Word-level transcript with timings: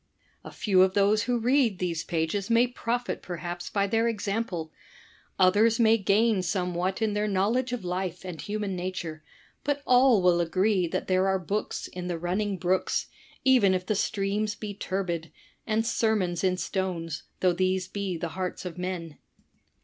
A 0.43 0.49
few 0.49 0.81
of 0.81 0.95
those 0.95 1.25
who 1.25 1.37
read 1.37 1.77
these 1.77 2.03
pages 2.03 2.49
may 2.49 2.65
profit 2.65 3.21
perhaps 3.21 3.69
by 3.69 3.85
their 3.85 4.07
example; 4.07 4.71
others 5.37 5.79
may 5.79 5.95
gain 5.99 6.41
somewhat 6.41 7.03
in 7.03 7.13
their 7.13 7.27
knowledge 7.27 7.71
of 7.71 7.85
life 7.85 8.25
and 8.25 8.37
58 8.37 8.37
THE 8.37 8.37
TECHNIQUE 8.39 8.55
OF 8.55 8.61
THE 8.61 8.67
MYSTERY 8.67 8.93
STORY 8.93 9.11
human 9.11 9.11
nature; 9.13 9.23
but 9.63 9.83
all 9.85 10.21
will 10.23 10.41
agree 10.41 10.87
that 10.87 11.07
there 11.07 11.27
are 11.27 11.37
books 11.37 11.85
in 11.87 12.07
the 12.07 12.17
running 12.17 12.57
brooks, 12.57 13.07
even 13.45 13.75
if 13.75 13.85
the 13.85 13.93
streams 13.93 14.55
be 14.55 14.73
turbid, 14.73 15.31
and 15.67 15.85
sermons 15.85 16.43
in 16.43 16.57
stones, 16.57 17.21
though 17.41 17.53
these 17.53 17.87
be 17.87 18.17
the 18.17 18.29
hearts 18.29 18.65
of 18.65 18.79
men. 18.79 19.19